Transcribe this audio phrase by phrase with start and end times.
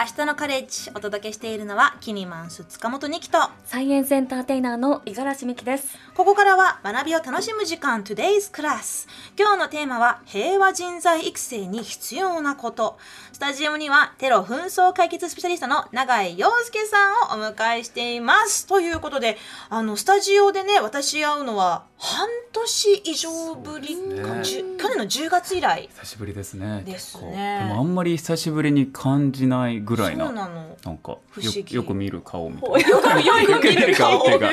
[0.00, 5.98] 明日のカレッジお届けしているのはキニマンス塚本二希とサイエンスエンターテイナーの五十嵐美希です。
[6.14, 9.06] ここからは学びを楽しむ時間 Today's Class
[9.38, 12.96] 今日のテーマは平和人材育成に必要なこと
[13.29, 18.66] スタジオにはテロ紛争解決スペシャリストの永井陽介さんをお迎えしています。
[18.66, 19.38] ということで
[19.70, 26.82] あのスタジオでね私会うのは半年以上ぶりか、じゅ去年の10月以来久しぶりですね。
[26.84, 27.60] ですね。
[27.66, 30.76] でもあんまり久しぶりに感じないぐらいなそうなの。
[30.84, 31.74] なんか不思議。
[31.74, 34.50] よよく見る顔みたい よくよく見る顔っていうか。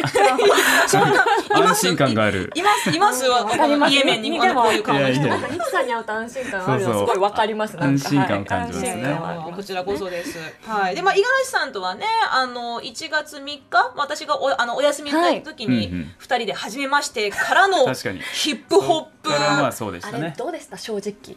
[0.88, 1.26] そんな
[1.70, 2.52] 安心感がある。
[2.56, 2.90] います？
[2.90, 3.26] います？
[3.26, 3.94] わかります。
[3.94, 5.24] イエメンにこういう顔の人。
[5.72, 7.76] さんに会うと安心感あるすごいわかります。
[7.78, 9.54] なんか安心感を感じますね。
[9.56, 10.40] こちらこそです。
[10.62, 10.96] はい。
[10.96, 15.88] で、まあ、五十嵐さんとはね、あの、1月3日、私がおあのお休みの時にはい。
[15.88, 18.22] うんうん、二人で初めましてからの確かに。
[18.34, 19.30] ヒップホップ。
[19.34, 20.78] あそうでしあれどうでした？
[20.78, 21.36] 正直。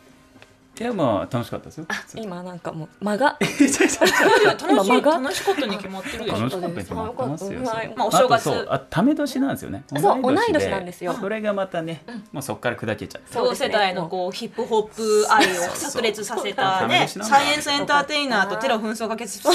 [0.80, 1.84] いやまあ楽しかったですよ。
[1.88, 3.36] あ今なんかもう間が？
[3.38, 3.88] 楽 しい、
[4.66, 5.10] 今間が？
[5.20, 6.38] 楽しかったに決まってるでしょ。
[6.40, 6.50] 楽。
[6.50, 7.64] しかったに決まってますよ。
[7.64, 8.48] はいまあお正月。
[8.48, 9.84] あとそうあため年なんですよね。
[9.94, 11.14] そう同い年なんですよ。
[11.20, 13.34] それがまたねもうそっから砕けちゃって。
[13.34, 19.50] 同世代のこうヒップホップ愛を炸裂させたねそうサイエンスエンターテイナーとテロ紛争解決スペ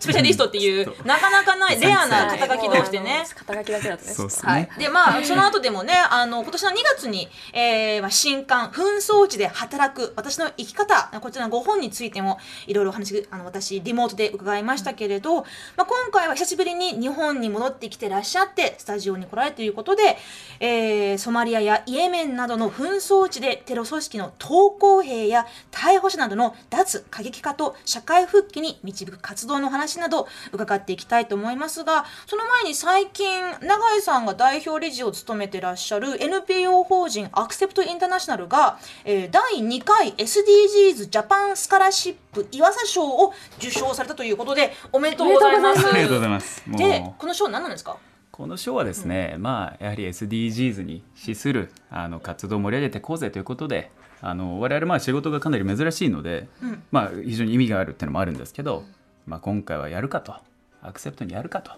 [0.00, 3.26] スペシャリストっていうなかなかないレアな肩書き同士でね。
[3.36, 4.12] 肩書きだけだとね。
[4.14, 4.62] そうっすはい。
[4.62, 15.42] ね、でまあその後でもねあの今年の2月に、えーまあ、新刊「紛争地で働く私の生き方」こちらの5本についてもいろいろお話あの私リモートで伺いましたけれど、
[15.76, 20.18] まあ、今回は久しぶりに日本に戻ってきてらっしゃってスタジオに来られるということで、
[20.60, 45.86] えーソマリアやイエメンなどの紛争地でテロ組織の投降兵や逮捕者などの脱過激化と社会復帰に導く活動の話など伺っていきたいと思いますがその前に最近永井さんが代表理事を務めてらっしゃる NPO 法人アクセプトインターナショナルが、えー第2回 SD SDGs ジャパンスカラシップ岩佐賞を受賞されたということでおめでとうございます。
[45.88, 46.62] ありがとうございます。
[46.76, 47.96] でこの賞何なんですか？
[48.30, 53.90] この賞はですね、まあやはり SDGs に資するあの活動を盛り上げていこうぜということで
[54.22, 56.82] あの我々まあ仕事がかなり珍しいので、うん。
[56.90, 58.84] まあ非常に意味があるっていうのもあるんですけど、
[59.26, 60.34] まあ、今回はやるかと
[60.82, 61.72] アクセプトにやるかと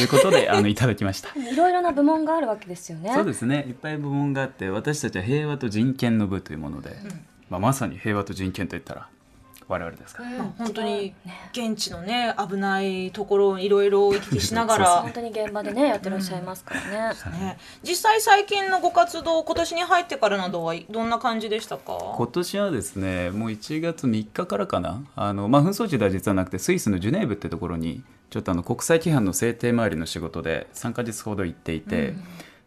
[0.00, 1.28] いうことで あのいただきました。
[1.38, 3.12] いろいろな部門があるわけですよね。
[3.14, 3.64] そうですね。
[3.68, 6.96] いっぱい部門があって私たちは平和と人権の部というもので、
[7.52, 9.08] まあ、まさに平和と人権といったら
[9.68, 11.14] 我々ですから、まあ本当に
[11.52, 16.80] 現地のね危ないところをいろいろお聞きしながら 本当に現場でねやってらっしゃいますから
[17.10, 17.38] ね。
[17.38, 21.98] ね、実際最近のご活動今年に入ってからなどはどんな感じでしたか？
[22.16, 25.02] 今年はですねもう1月3日からかな。
[25.14, 32.14] あの、まあ、紛争地では実はなくてスイスのジュネーブってところにちょっとあの国際規範の制定周りの仕事で3ヶ月ほど行っていて、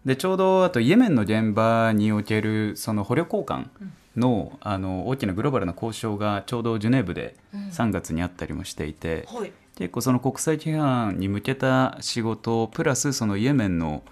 [0.06, 3.68] でちょうどあとイエメンの現場におけるその捕虜交換
[4.16, 14.04] の,、あの大きなグローバルな交渉がちょうどジュネーブで3月にあったりもしていて、はい結構その国際規範に向けた仕事プラスそのイエメンの、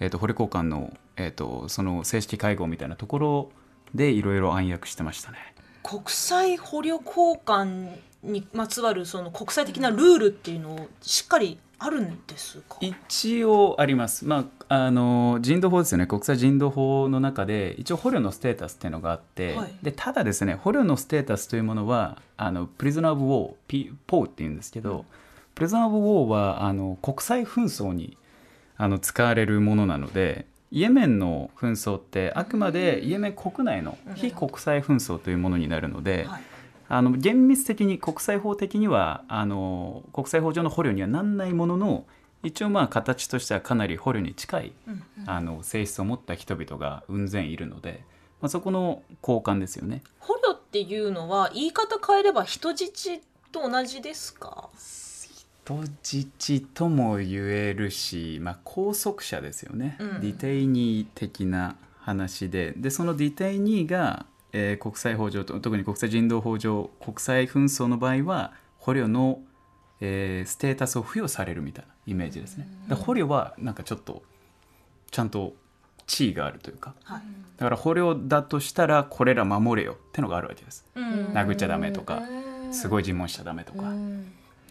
[0.00, 3.50] えー、と捕虜交換の,、えー、とその正式会合みたいなところ
[3.94, 5.38] でいろいろ暗躍してましたね。
[5.82, 12.76] 国際捕虜交換にまつわるその国際的なルールっていうのをしっかりあるんですか？
[12.80, 16.06] 一応あります、まあ、あの人道法ですよね。
[16.06, 19.74] 国際人道法の中で一応捕虜のステータスっていうのがあって、はい。
[19.82, 25.06] でただですね捕虜のステータスというものはあのプリズナー・オブ・ウォーピポーっていうんですけど、
[25.54, 28.18] プリズナー・オブ・ウォーはあの国際紛争に
[28.76, 36.42] あの使われるものなのでイエメンの紛争ってあくまでイエメン国内の非国際紛争というものになるので、はい
[36.92, 42.04] あの厳密的に国際法的にはあの国際法上の捕虜にはなんないものの
[42.42, 48.02] 一応まあ形としてはかなり捕虜に近い、うんあの性質を持った人々が雲仙いるので、
[48.40, 50.02] まあ、そこの交換ですよね。
[50.18, 53.20] 捕虜っていうのは言い方変えれば人質
[53.52, 54.68] と同じですか？
[55.64, 60.20] 人質とも言えるし、まあ、拘束者ですよね、うん。
[60.20, 62.72] ディテイニー的な話で。
[62.76, 69.40] でそのディテイニーが、えー国際法上と特に国際人道法上国際紛争の場合は捕虜の、
[70.00, 72.66] えーステータスを付与されるみたいなイメージですね。
[72.88, 74.22] で捕虜はなんかちょっと
[75.10, 75.54] ちゃんと
[76.06, 76.94] 地位があるというか。
[77.04, 77.22] はい。
[77.56, 80.84] だから捕虜だとしたらこれら守れよってのがあるわけです。
[80.94, 81.04] うん。
[81.26, 82.22] 殴っちゃダメとか
[82.72, 83.92] すごい尋問しちゃダメとか。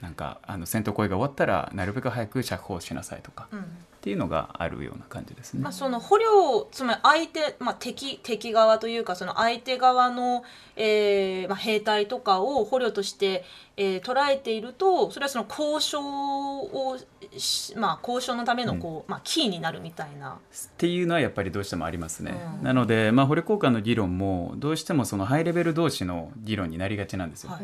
[0.01, 3.47] なんかあの戦闘行為が終わったらなるべく早く釈放しなさいとか。
[3.51, 3.65] うん
[3.99, 5.61] っていうのがあるような感じですね。
[5.61, 10.43] まあ、その捕虜つまり相手、まあ、敵敵側というかその相手側の、
[10.77, 13.43] えーまあ、兵隊とかを捕虜として、
[13.75, 16.97] えー捉えているとそれはその交渉を
[17.37, 20.33] し、まあ、交渉のためのこう、まあ、キーになるみたいな。
[20.33, 20.37] っ
[20.77, 22.63] ていうのはやっぱりどうしてもありますね、うん。
[22.63, 27.61] なので、まあ、捕虜交換の議論もどうしてもそのハイレベル同士の議論になりがちなんですよ、はい。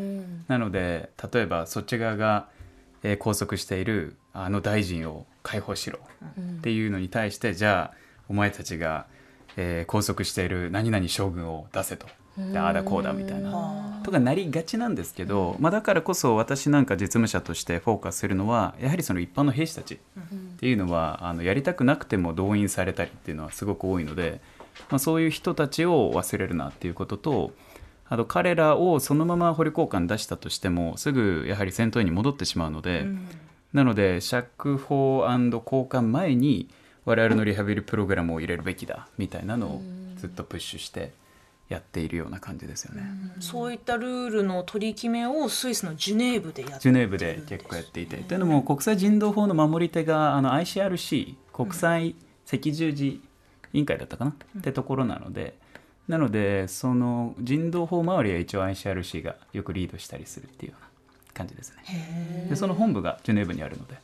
[0.47, 2.47] なので例えばそっち側が、
[3.05, 5.99] えー拘束しているあの大臣を解放しろ
[6.59, 7.97] っていうのに対してじゃあ
[8.27, 9.05] お前たちが、
[9.57, 12.07] えー拘束している何々将軍を出せと。
[12.37, 14.01] でああだこうだみたいな。
[14.03, 19.99] とかなりがちなんですけど、まあ、だからこそ私なんか実務者としてフォーカスするのはやはりその一般の兵士たちっ
[20.57, 24.41] ていうのはあのやりたくなくても動員されたりっていうのはすごく多いので、
[24.89, 27.51] まあ、そういう人たちを忘れるなっていうことと
[28.07, 33.05] あと彼らをそのまま捕虜交換出したとしてもすぐやはり戦闘員に戻ってしまうので、
[33.73, 35.51] なので釈放交
[35.83, 36.69] 換前に
[37.03, 39.81] 我々のリハビリプログラムを入れるべきだみたいなのを
[40.17, 41.13] ずっとプッシュして
[41.67, 43.03] やっているような感じですよね。
[43.39, 52.15] そういったルールの取り決めをスイスのジュネーブでやってジュネーブで結構やっていて、というのも国際人道法の守り手があの ICRC 国際
[52.47, 53.21] 赤十字
[53.73, 55.55] 委員会だったかな、ってところなので
[56.07, 60.87] なのでその人道法周りは一応 ICRC がよくリードしたりするっていうような
[61.33, 62.47] 感じですね。
[62.49, 63.97] でその本部がジュネーブにあるので、っ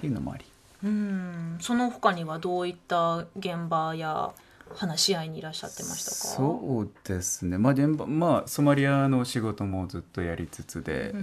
[0.00, 0.44] ていうのもあり。
[0.84, 1.58] うん。
[1.60, 4.32] その他にはどういった現場や
[4.74, 6.16] 話し合いにいらっしゃってましたか？
[6.16, 7.58] そうですね。
[7.58, 11.14] まあ現場まあソマリアの仕事もずっとやりつつで、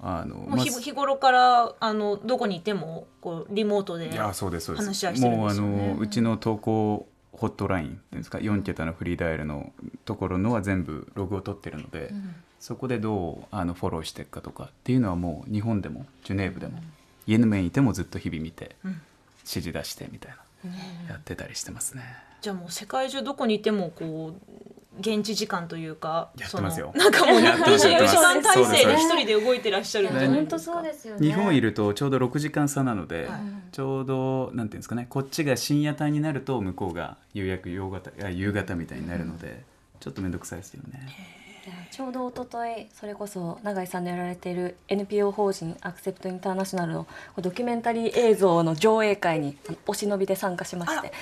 [0.00, 4.88] あのまあ日日頃からあのどこにいてもこうリモートでいやそうですそうです。
[4.88, 5.94] 話し合いしてるんもうあですよね。
[5.94, 9.72] のうちの投稿ホットラインっていうんですか4桁のフリーダイヤルの
[10.04, 12.12] ところのは全部ログを取ってるので、
[12.60, 16.78] そこでどうあのフォローしていくかとかっていうのはもう日本でもジュネーブでも、
[17.26, 19.00] イエヌメンいてもずっと日々見て、ん。
[19.44, 20.32] 指示出してみたい
[20.64, 20.70] な、
[21.10, 22.02] やってたりしてますね。
[22.40, 26.92] じゃあもう世界中どこにいてもこう現地時間というかやってますよ。
[26.94, 30.08] なんかもうやってます24時間体制で一人で動いてらっしゃる。
[30.08, 31.26] んじゃない本当ですかそうですよね。
[31.26, 33.40] 日本いるとちょうど6時間差なので、はい。
[33.72, 39.64] ちょうどなんていうんですかねこっちが深夜帯になると向こうが夕焼夕方あ夕方みたいになるので、
[40.00, 41.44] ちょっと面倒くさいですよね。
[41.90, 47.06] ちょうど一昨日それこそ永井さんのやられている NPO 法人アクセプトインターナショナルの
[47.40, 49.56] ドキュメンタリー映像の上映会に
[49.86, 51.12] お忍びで参加しまして。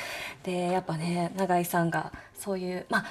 [0.43, 3.05] でやっぱね永井さんがそういうまあ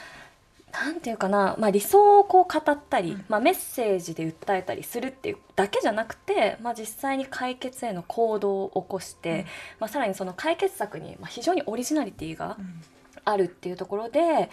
[0.72, 9.46] なんていうかな、まあ、理想をこう語ったり、まあ、メッセージで訴えたりするっていうだけじゃなくて、まあ、実際に解決への行動を起こして、
[9.80, 12.58] まあ、さらにその解決策にまあ非常にオリジナリティが
[13.26, 14.50] あるっていうところで、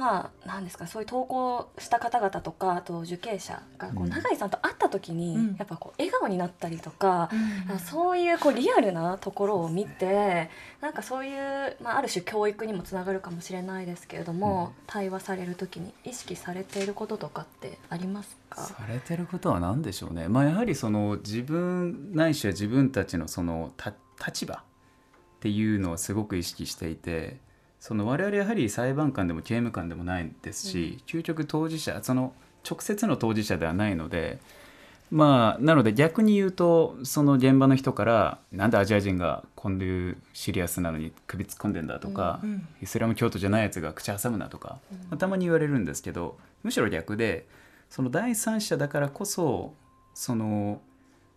[0.00, 5.56] まあ、なんですかそういう投稿した方々とかあと受刑者がこううん永井さんと会った時に、うん。
[5.58, 7.28] やっぱこう笑顔になったりとか、
[7.68, 7.76] うん。
[7.76, 10.48] あそういうこうリアルなところを見て
[10.80, 18.62] なんかそういう、まあ、ある種教育にもつながるかもしれないですけれども、対話される時に意識されていることとかってありますか？
[18.62, 23.92] されてることは何でしょうね、まあ、やはりその自分ないしは自分たちのそのた
[24.26, 24.58] 立場っ
[25.40, 27.38] ていうのをすごく意識していて
[27.80, 32.34] その我々やはり裁判官でも刑務官でもないですし、究極当事者その
[32.68, 34.38] 直接の当事者ではないので
[35.10, 42.68] まあなので逆に言うとその現場の人から「なんでアジア人がこういうシリアスなのに首突っ込んでんだ」とか、うんうん。
[42.82, 44.78] イスラム教徒じゃないやつが口挟むな」とか、
[45.08, 47.46] まあたまに言われるんですけどむしろ逆で
[47.88, 49.74] その第三者だからこそ
[50.14, 50.80] その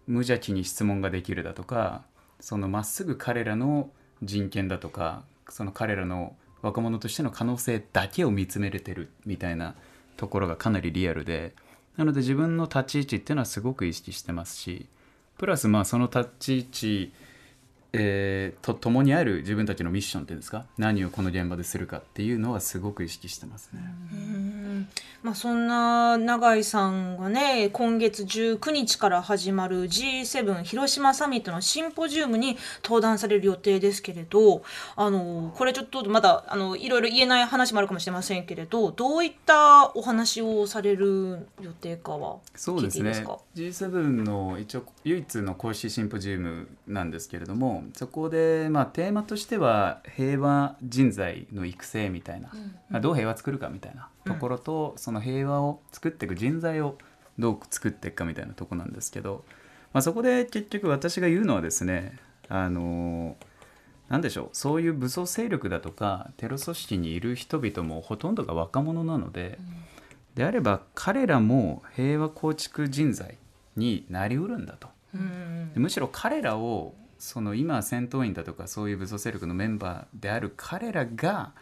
[0.07, 2.03] 無邪気に質問ができるだとか
[2.41, 3.89] そのまっすぐ彼らの
[4.21, 9.75] 人権だとかその彼らの若者としての可能性だけを見つめれてるみたいな
[10.15, 11.53] ところがかなりリアルで
[11.97, 14.87] なので自分の立ち位置っていうのはすごく意識してますし
[15.37, 17.13] プラスまあその立ち位置、
[17.91, 20.65] えーと共にある自分たちのミッションっていうんですか？
[20.77, 23.81] 何をこの現場でするかっていうのはすごく意識してますね。
[24.83, 25.13] うん。
[25.23, 34.63] まあ、そんな永井さんがね今月19日から始まる G7 広島サミットのシンポジウムに登壇される予定ですけれど
[34.97, 43.11] あのこれちょっとまだあのいろいろ言えない話もあるかもしれませんけれどどういったお話をされる予定かはそうですね。
[43.11, 52.49] 聞いていいですか？G7 の一応唯一の公式シンポジウムなんですけれどもそこで、まあ、テーマとしては平和人材の育成みたいな、
[52.89, 56.97] まあ、どう平和作るかみたいなところと、その平和を作っていく人材を
[57.39, 59.43] どう作っていくかみたいなとこなんですけど、
[59.93, 62.17] まあ、そこで結局私が言うのはですね
[62.49, 63.35] あの
[64.09, 69.57] なんでしょうそういう武装勢力だとかテロ組織にいる人々もほとんどが若者なので、
[70.35, 73.37] であれば彼らも平和構築人材
[73.75, 74.89] になりうるんだと。
[75.15, 81.53] うんでむしろ彼らをその今戦闘員だとかそういう武装勢力のメンバーである彼らが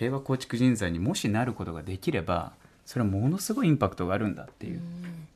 [0.00, 2.54] 平和構築人材にもしなることができれば
[2.86, 4.80] それはものすごいインパクトがあるんだっていう。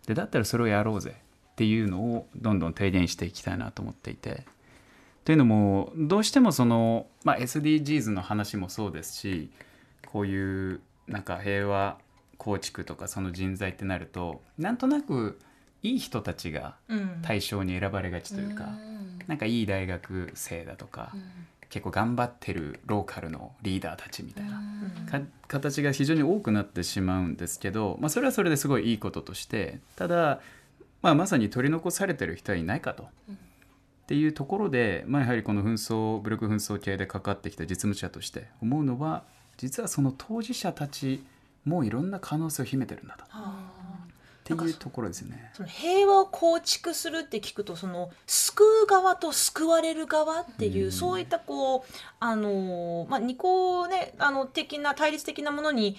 [0.07, 1.17] でだったらそれをやろうぜ
[1.53, 4.47] っていうのをどんどん提言していきたいなと思っていて。
[5.27, 9.51] というのもどうしてもその、まあ、SDGs の話もそうですし
[10.07, 11.99] こういうなんか平和
[12.39, 15.39] 構築とかその人材ってなるとなんとなく
[15.83, 17.21] いい人たちがうん。
[17.23, 18.71] 対象に選ばれがちというか、
[19.27, 21.13] なんかいい大学生だとか、
[21.69, 24.63] 結構頑張ってるローカルのリーダーたちみたいな、
[25.11, 30.41] か形が非常に多くなってしまうんですけど、まあ、それはそれですごいいいこととしてただ、
[31.03, 33.09] まあ、まさに取り残されてる人はいないかと。
[33.35, 39.25] っていうところで、まあ、やはりこの紛争武力紛争系でかかってきた実務者として思うのは
[39.57, 41.25] 実はその当事者たち
[41.65, 43.25] もいろんな可能性を秘めてるんだと。
[44.45, 45.51] っていうところですよね。
[45.55, 50.93] その平和を構築するって聞くとその救う側と救われる側っていう、うん。
[50.93, 51.83] そういったこう
[52.21, 55.97] あのまあ二項ねあの的な対立的なものに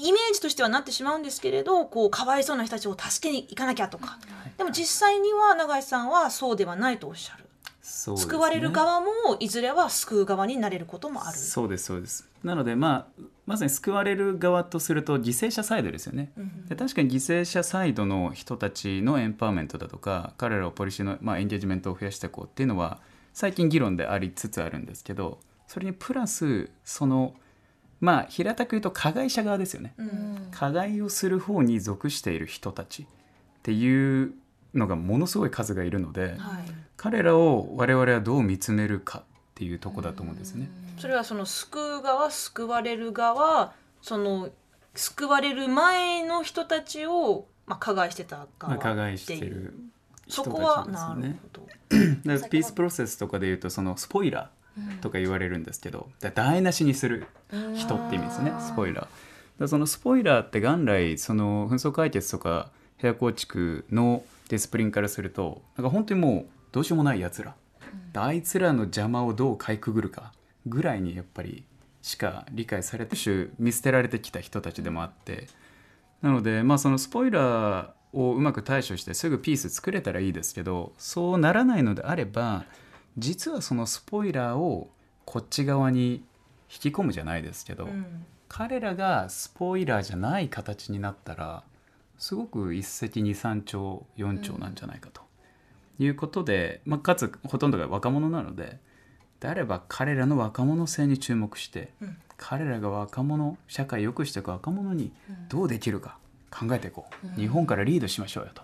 [0.00, 4.18] イメージとしてはなってしまうんですけれどこうかわいそうな人たちを助けに行かなきゃとか、
[4.56, 7.44] でも実際には永井さんはそうではないとおっしゃる、
[7.82, 8.32] そうですね。
[8.32, 9.06] 救われる側も
[9.40, 11.36] いずれは救う側になれることもある。
[11.36, 12.28] そうですそうです。
[12.42, 16.32] なのでまあまさに救われる側とすると犠牲者サイドですよね、
[16.68, 23.00] で確かに犠牲者サイドの人たちのエンパワーメントだとか彼らをポリシーの、まあ、エンゲージメントを増やしていこうっていうのは
[23.32, 27.34] 最近議論でありつつあるんですけどそれにプラスその
[28.00, 30.48] まあ平たく言うと加害者側ですよね、うん。
[30.52, 33.06] 加害をする方に属している人たちっ
[33.62, 34.34] ていう
[34.74, 36.64] のがものすごい数がいるので、はい、
[36.96, 39.22] 彼らを我々はどう見つめるかっ
[39.54, 40.68] ていうとこだと思うんですね。
[40.98, 44.50] それはその救う側救われる側その
[44.94, 49.74] 救われる前の人たちを、まあ、加害してたま側あ、加害してる
[50.28, 51.38] そこ人たちですよね。
[52.24, 57.26] だからピースプロセスとかで言うとそのスポイラーとか言われるんですけど、だから台無しにする
[57.74, 59.06] 人って意味ですねスポイラー。
[59.60, 64.22] だそのスポイラーって元来その紛争解決とか部屋構築の
[64.52, 67.54] ディスプリンからするとなんか本当にもうどうしようもないやつら、
[68.14, 70.34] あいつらの邪魔をどうかいくぐるか
[70.66, 71.64] ぐらいにやっぱり
[72.02, 75.46] しか理解されて種見捨てられてきた人たちでもあって
[76.20, 82.66] なのでまあそのスポイラーをうまく対処してすぐピース作れたらいいですけどそうならないのであれば
[83.16, 84.90] 実はそのスポイラーを
[85.24, 86.24] こっち側に
[86.70, 88.26] 引き込むじゃないですけど、うん。
[88.48, 91.62] 彼らがスポイラーじゃない形になったら
[92.22, 95.22] すごく一石二三鳥四鳥なんじゃないかと
[95.98, 98.78] いうことで、まあ、かつほとんどが若者なので
[99.40, 102.16] であれば彼らの若者性に注目して、うん。
[102.36, 105.12] 彼らが若者社会を良くしていく若者に
[105.48, 106.16] どうできるか
[106.48, 108.62] 考えていこう、日本からリードしましょうよと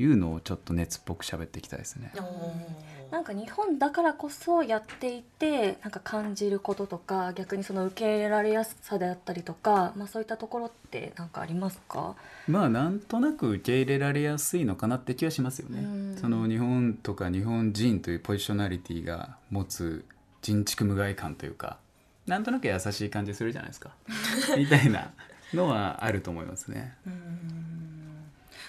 [0.00, 2.12] いうのをちょっと熱っぽく喋っていきたいですね。
[2.16, 12.14] おーなんか日本だからこそやっていてなんか感じることとか逆にその受け入れられやすさであったりとか、まあ、そういったところって何かありますか？
[12.46, 15.78] まあなんとなく受け入れられやすいのかなって気はしますよね。
[15.82, 20.04] うんその日本とか日本人というポジショナリティが持つ
[20.42, 21.78] 人畜無害感というか
[22.26, 23.92] なんとなく優しい感じするじゃないですか
[24.58, 25.10] みたいな
[25.54, 26.94] のはあると思いますね。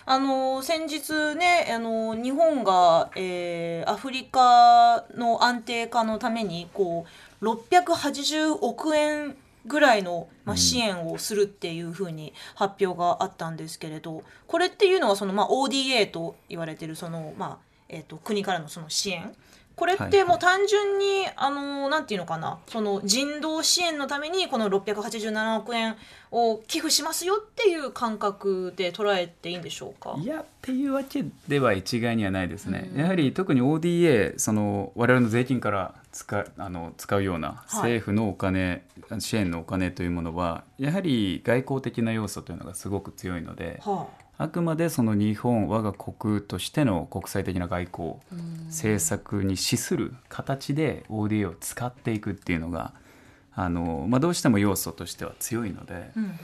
[0.09, 7.05] あの先日ねあの日本が、えーアフリカの安定化のためにこ
[7.41, 9.35] う680億円
[9.65, 10.57] ぐらいの、まあ、うん。
[10.57, 17.57] 支援をするっていうふうに発表があったんですけれどこれっていうのはその、まあ、ODA と言われてるその、まあ
[17.89, 19.33] えー、と国からのその支援
[19.77, 22.57] これってはいはいもう単純に、あのなんていうのかな。
[22.67, 25.95] その人道支援のためにこの687億円
[26.31, 30.15] を寄付しますよっていう感覚で捉えていいんでしょうか？
[30.19, 32.91] いやっていうわけでは一概にはないですね。
[32.95, 38.83] やはり特に ODA その我々の税金から使うあの使うような政府のお金、
[39.19, 43.79] 支援のお金というものはやはり外交的な要素というのがすごく強いので。
[43.85, 48.15] はあくまでその日本我が国としての国際的な外交
[48.67, 52.93] 政策に資する形で ODA を使っていくっていうのが
[53.55, 56.39] あの、まあ、どうしても要素としては強いのであ、うんうん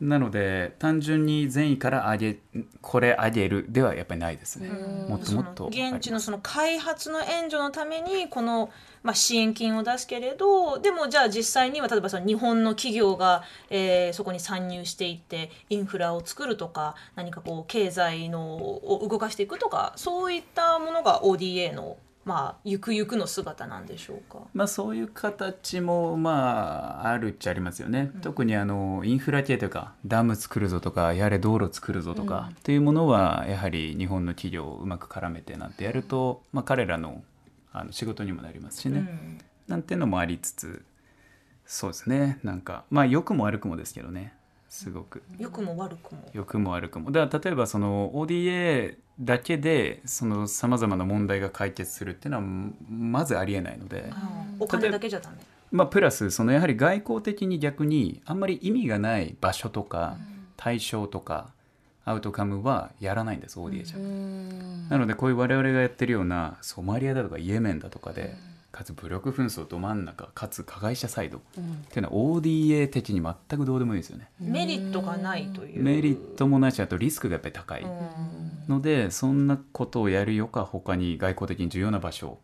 [0.00, 2.38] なので単純に善意から上げ
[2.80, 4.68] これ上げるではやっぱりないですね。
[5.08, 8.70] もっともっと現地のその開発の援助のためにこの、
[9.02, 21.96] まあ、支援金を出すけれどでもじゃあ実際には例えばその日本の企業が、えーそこに参入していってインフラを作るとか何かこう経済のを動かしていくとかそういったものが ODA の、
[22.28, 24.40] まあゆくゆくの姿なんでしょうか。
[24.52, 37.22] まあ、そういう形もまああるっちゃありますよね、特にあのインフラ系というかダム作るぞとかやれ道路作るぞとかっていうものはやはり日本の企業をうまく絡めてなんてやると、まあ、彼らの
[37.72, 39.38] あの仕事にもなりますしね、うん。
[39.66, 40.84] なんていうのもありつつ
[41.64, 42.40] そうですね。
[42.42, 44.34] なんかまあ良くも悪くもですけどね。
[44.68, 45.22] すごく。
[45.38, 46.28] 良くも悪くも。
[46.34, 47.10] 良くも悪くも。
[47.10, 52.44] だから例えばその ODA だけでそのさまざまな問題が解決するっていうのは
[52.88, 54.12] まずありえないので、
[54.60, 55.36] お金だけじゃダメ。
[55.70, 60.16] まあ、プラスそのやはり外交的に逆にあんまり意味がない場所とか
[60.56, 61.50] 対象とか
[62.04, 63.98] アウトカムはやらないんです ODA じゃ。
[63.98, 68.34] なのでこういう我々がやってるようなソマリアだとかイエメンだとかで、
[68.70, 71.40] かつ武力紛争ど真ん中かつ加害者サイドっ
[71.90, 74.30] ていうのは ODA 的に全くどうでもいいですよね。
[74.38, 75.82] メリットがないという。
[75.82, 77.82] メリットもないしあとリスクがやっぱり高い。
[77.82, 77.88] うん。
[78.68, 82.38] のでそんなことをやるよか他に外交的に重要な場所。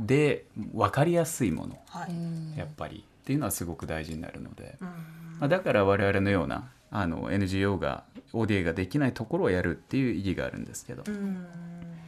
[0.00, 2.58] で分かりやすいものはい。
[2.58, 4.88] やっぱりっていうのはすごく大事になるので、うん。
[4.88, 11.46] まあ、だから我々のようなあの NGO が ODA ができないところをやるっていう意義があるんですけど、うん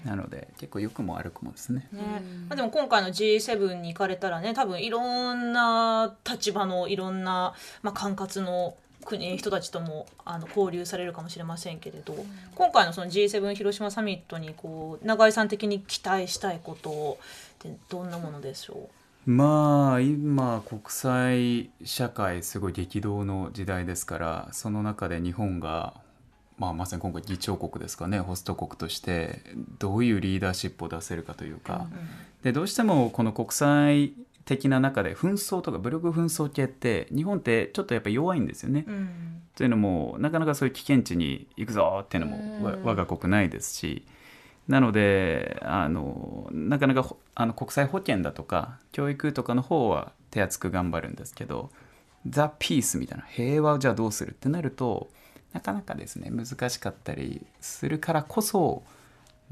[0.07, 1.89] なので結構良くも悪くもですね。
[1.93, 2.03] ね。
[2.49, 12.15] まあ、でも今回の G7 に行かれたらね多分いろんな立場のいろんな、まあ、管轄の国人たちともあの交流されるかもしれませんけれど、
[12.55, 17.19] 今回のその G7 広島サミットにこう永井さん的に期待したいこと
[17.67, 18.89] ってどんなものでしょ
[19.27, 25.95] まあ今国際社会すごい激動の時代ですからその中で日本が、
[26.59, 28.19] まあ、まさに今回議長国ですかね。
[28.21, 29.43] ホスト国として
[29.79, 31.87] どういうリーダーシップを出せるかというか、
[32.43, 34.15] でどうしてもこの国際
[34.47, 38.85] 的な中で紛争とか武力紛争系って日本ってちょっとやっぱ弱いんですよね。
[38.87, 39.09] う、うん。
[39.55, 44.05] というのもなかなかそういう危険地に行くぞっていうのもわ我が国ないですし。
[44.69, 51.71] なのであのなかなかほあの国際保健だとか教育とかの方は手厚く頑張るんですけど
[52.29, 55.09] ザ・ピースみたいな平和をじゃあどうするってなると
[55.57, 58.83] なかなかですね難しかったりするからこそ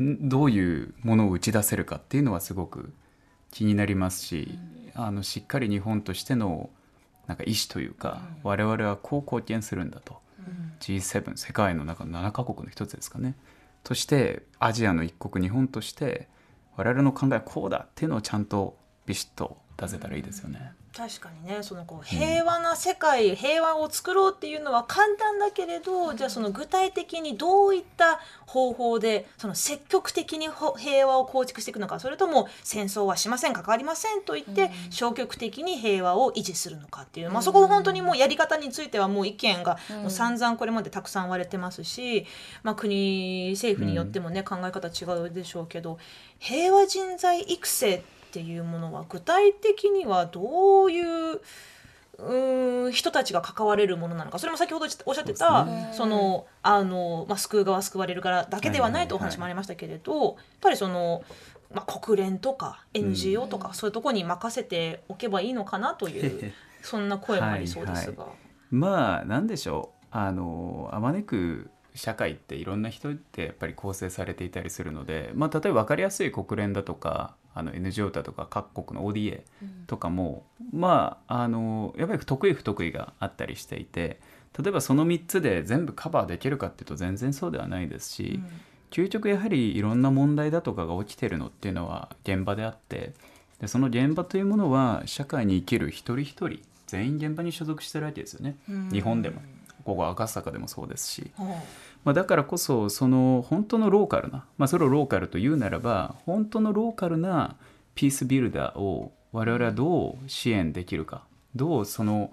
[0.02, 2.92] んどういうものを打ち出せるかっていうのはすごく
[3.50, 4.58] 気になりますし、
[4.94, 6.68] あのしっかり日本としての
[7.26, 10.18] なんか意思というか、我々はこう貢献するんだと、
[10.80, 13.34] G7 世界の中の7カ国の一つですかね。
[13.84, 16.28] としてアジアの一国日本として
[16.76, 18.76] 我々の考えはこうだっていうのをちゃんと
[19.06, 20.72] ビシッと出せたらいいですよね。
[20.96, 42.24] 確かにねそのこう平和な世界、平和を作ろうっていうのは簡単だけれど、じゃあその具体的にどういった方法でその積極的にほ平和を構築していくのかそれとも戦争はしません関わりませんと言って、消極的に平和を維持するのかっていう、まあ、そこ本当にもうやり方についてはもう意見がもう散々これまでたくさん割れてますし、
[42.62, 45.98] まあ、国政府によってもね、考え方違うでしょうけど
[46.38, 51.40] 平和人材育成っていうものは具体的にはどういう
[52.18, 54.38] うーん人たちが関われるものなのか。
[54.38, 61.24] それも先ほどおっしゃってたそ,、のあの、まあ、救う側救われる側だけではないとお話もありましたけれど、やっぱりその、
[61.72, 68.26] まあ、国連とか NGO とか、そういうところに任せておけばいいのかなという そんな声もありそうですが。
[68.70, 70.06] まあなんでしょう。
[70.16, 79.42] あのあまねく社会っていろんな人ってやっぱり構成されていたりするので、まあ、例えば分かりやすい国連だとかあの NGO だとか各国の ODA
[79.86, 84.18] とかも、まああのやっぱり得意不得意があったりしていて
[84.60, 88.40] 例えばその3つで全部カバーできるかっていうと全然そうではないですし、
[88.90, 93.12] 究極やはりいろんな問題だとかが起きてるのっていうのは現場であって
[93.60, 98.56] でその現場というものは社会に生きる一人一人全員現場に所属してるわけですよね、
[98.92, 99.40] 日本でも
[99.84, 101.30] ここ赤坂でもそうですし、
[102.04, 107.56] まあ、だからこそその本当のローカルな、まあ、それをローカルというならば本当のローカルな
[107.94, 112.32] ピースビルダーを我々はどう支援できるかどうその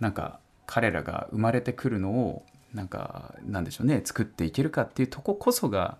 [0.00, 5.98] なんか彼らが生まれてくるのをなんかなんでしょうね作っていけるかっていうとここそが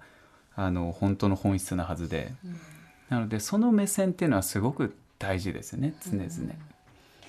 [0.55, 2.35] あの本当の本質なはずで、
[3.09, 6.29] なのでその目線っていうのはすごく大事ですよね常々。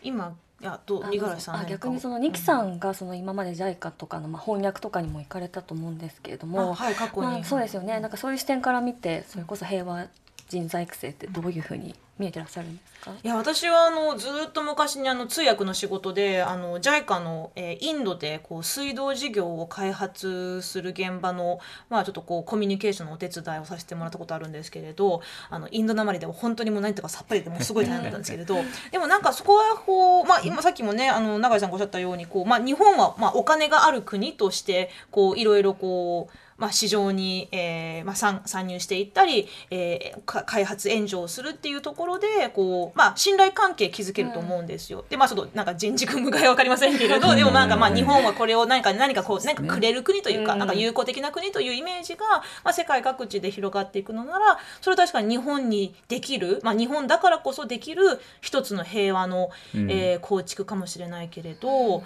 [0.01, 7.99] 今いやどう五十嵐さん逆にその二木さんがその今まで JICA とかのまあ翻訳とかにも行かれたと思うんですけれどあも、はい過去に、まあ、そうですよね。
[7.99, 10.07] なんかそういう視点から見てそれこそ平和
[10.47, 13.11] 人材育成ってどういうふうに見えてらっしゃるんですか？
[13.23, 28.55] いや私はあのずっと昔にあの通訳の仕事であの JICA の、えーインドでこう水道事業を開発する現場の、まあ、ちょっとこうコミュニケーションのお手伝いをさせてもらったことあるんですけれどあのインドなまりでも本当にもう何とかさっぱりでもうすごい大変だったんですけれど
[28.91, 45.05] でもなんかそこはこう、まあ、今さっきもねあの永井さんがおっしゃったようにこう、まあ、日本はまあお金がある国としてこういろいろこうまあ、市場に、えーまあ、参参入していったり、えーか開発援助をするっていうところでこう、まあ、信頼関係築けると思うんですよ。
[45.09, 52.25] でまあちょっとなんか人軸無害は分かりませんけれどでもなんかまあ日本はこれを何か何かこう何かくれる国というかなんか友好的な国というイメージが、
[52.63, 62.03] まあ、世界各地で広がっていくのならそれは確かに日本にできる、まあ、日本だからこそできる一つの平和の、えー構築かもしれないけれど、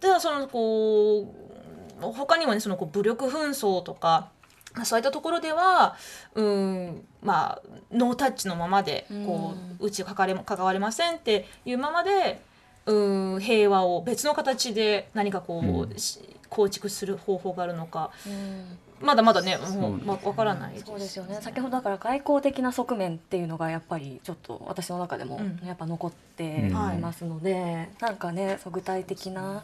[0.00, 1.34] ただそのこ
[2.00, 4.30] う他にもねそのこう武力紛争とか。
[4.74, 5.96] まあそういったところでは、
[6.34, 12.40] うん、まあノータッチのままでこう、うち関われ関われませんっていうままで、
[12.86, 18.10] うん、平和を別の形で何かこう、し構築する方法があるのか、
[19.00, 20.86] まだまだねもう、まあ、分からないです。
[20.86, 21.38] そうですよね。
[21.40, 25.60] 先ほどだから外交的な側面っていうのがやっぱりちょっと私の中でもうん。
[25.66, 29.62] やっぱ残っていますので、なんかねそう具体的な、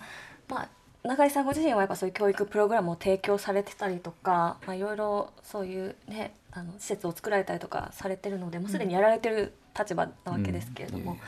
[0.48, 0.68] まあ
[1.06, 11.18] 永井さんご自身はやっぱそういう教育プログラムを提供されてたりとか、まあ、いろいろそういうねあの施設を作られたりとかされてるのでもうすでにやられてる立場なわけですけれども、うん。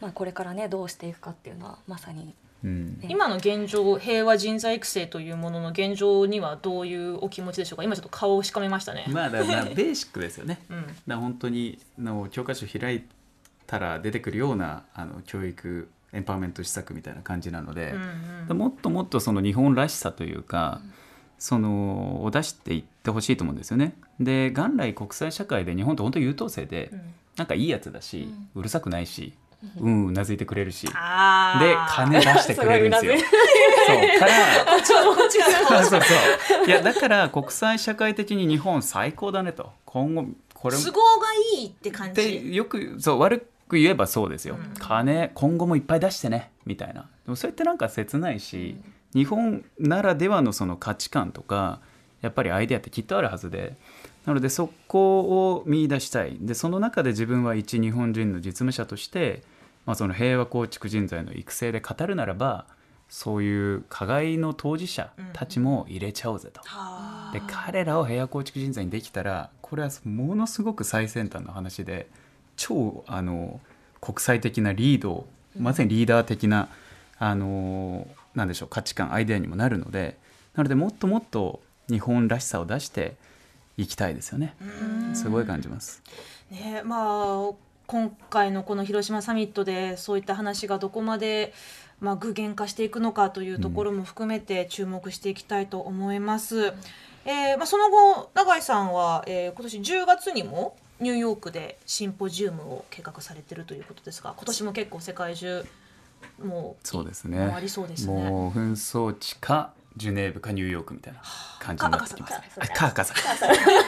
[0.00, 3.00] まあ、これからねどうしていくかっていうのはまさにうん。
[3.08, 7.84] 今の現状平和人材育成というものの現状にはどういうお気持ちでしょうか？
[7.84, 9.06] 今ちょっと顔をしかめましたね。
[9.08, 10.60] まあだからベーシックですよね。
[10.68, 10.84] うん。
[11.06, 13.02] だ本当にの教科書開い
[13.66, 17.94] たら出てくるようなあの教育エンパワーメント施策みたいな感じなので、
[18.48, 20.80] うんもっともっとその日本らしさというか、
[21.38, 23.94] そのを出していってほしいと思うんですよね。
[24.20, 27.00] で元来国際社会で日本って本当優等生で、ん。
[27.36, 29.32] なんかいいやつだし、うるさくないし、
[29.80, 30.06] うん。
[30.08, 33.18] うなずいてくれるし、で金出してくれるんですよ。
[33.18, 33.24] す
[33.86, 36.66] そうからそうそうそう。
[36.66, 39.72] いやだから国際社会的に日本最高だねと。
[39.86, 41.26] 今後これ都合が
[41.58, 42.54] いいって感じ。
[42.54, 46.50] よくそう悪く言えばそうですよ、金今後もいっぱい出してね。
[46.66, 47.08] みたいな。
[47.24, 48.76] でもそれってなんか切ないし、
[49.14, 51.80] 日本ならではのその価値観とか
[52.20, 53.76] やっぱりアイデアってきっとあるはずで。
[54.26, 55.20] なのでそこ
[55.56, 56.38] を見出したい。
[56.40, 59.42] でその中で自分は一日本人の実務者として、
[59.84, 62.66] まあ、その平和構築人材の育成で語るならば
[63.08, 66.60] そういう加害の当事者たちも入れちゃおうぜと。
[66.64, 72.08] はで彼らを平和構築人材にできたらこれはものすごく最先端の話で
[72.56, 73.60] 超あの
[74.00, 75.26] 国際的なリード
[75.58, 76.68] まさにリーダー的な、
[77.18, 80.16] あのなんでしょう価値観アイデアにもなるので
[80.54, 83.14] なのでもっともっと日本らしさを出して
[83.76, 84.56] いきたいですよね
[85.14, 86.02] すごい感じます。
[86.50, 87.50] ねまあ
[87.86, 91.52] 今回のこの広島サミットでそういった話がどこまで、
[92.00, 96.72] まあ、具現化していくのかというところも含めて注目していきたいと思います。
[97.24, 105.66] えーまあ、その後永井さんは、えー今年10月にもニューヨークでシンポジウムを計画されているということですが今年も結構世界中
[106.42, 108.30] もうそうですね回りそうですね。
[108.30, 111.20] もう紛争地かジュネーブかニューヨークみたいな
[111.60, 112.34] 感じになってきます。
[112.34, 113.20] かあか赤坂。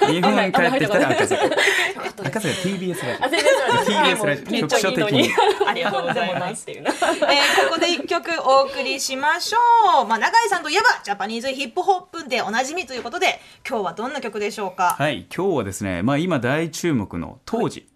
[0.07, 1.45] 日本帰ってきたら赤坂。
[1.47, 3.39] 赤坂 TBS ラジオ。
[3.39, 5.31] TBS ラジオ局所的に。
[5.67, 6.63] ありがとうございます。
[6.63, 6.91] っていうな。
[6.91, 6.99] えー
[7.69, 10.07] ここで一曲お送りしましょう。
[10.07, 14.97] まあ、永井さんといえば、ジャパニーズヒップホップでおなじみということで、今日はどんな曲でしょうか？
[14.99, 17.89] はい、今日はですね、まあ今大注目の当時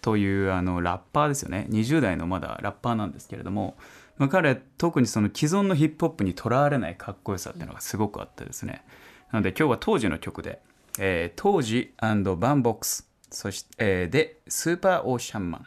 [0.00, 1.66] というあのラッパーですよね。
[1.70, 3.76] 20代のまだラッパーなんですけれども、
[4.18, 8.84] まあ彼特にその既存のヒップホップにとらわれないかっこよさっていうのがすごくあってですね。
[9.32, 10.60] なので今日は当時の曲で、
[10.98, 12.22] えー当時バン
[12.62, 15.66] ボックスそして、えーでスーパーオーシャンマン